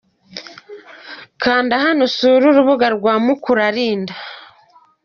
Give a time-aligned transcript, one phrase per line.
[1.43, 4.15] Kanda hano usure urubuga rwa Mukuralinda.